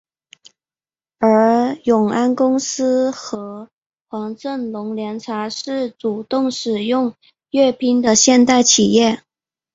[1.19, 3.69] 而永安公司和
[4.07, 7.13] 黄振龙凉茶是主动使用
[7.51, 9.21] 粤拼的现代企业。